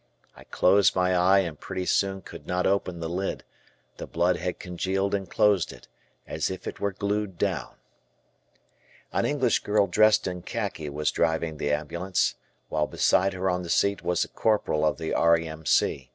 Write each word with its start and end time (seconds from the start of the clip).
I 0.35 0.45
closed 0.45 0.95
my 0.95 1.15
eye 1.15 1.41
and 1.41 1.59
pretty 1.59 1.85
soon 1.85 2.23
could 2.23 2.47
not 2.47 2.65
open 2.65 2.99
the 3.01 3.07
lid; 3.07 3.43
the 3.97 4.07
blood 4.07 4.37
had 4.37 4.57
congealed 4.57 5.13
and 5.13 5.29
closed 5.29 5.71
it, 5.71 5.87
as 6.25 6.49
if 6.49 6.65
it 6.65 6.79
were 6.79 6.91
glued 6.91 7.37
down. 7.37 7.75
An 9.13 9.27
English 9.27 9.59
girl 9.59 9.85
dressed 9.85 10.25
in 10.25 10.41
khaki 10.41 10.89
was 10.89 11.11
driving 11.11 11.57
the 11.57 11.71
ambulance, 11.71 12.33
while 12.67 12.87
beside 12.87 13.33
her 13.33 13.47
on 13.47 13.61
the 13.61 13.69
seat 13.69 14.01
was 14.01 14.23
a 14.23 14.27
Corporal 14.29 14.83
of 14.87 14.97
the 14.97 15.13
R.A.M.C. 15.13 16.09